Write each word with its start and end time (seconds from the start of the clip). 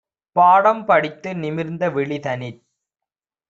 பாடம் 0.35 0.81
படித்து 0.85 1.29
நிமிர்ந்தவிழி- 1.35 2.19
தனிற் 2.25 2.59